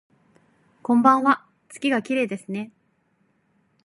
[0.81, 2.71] こんばんわ、月がきれいですね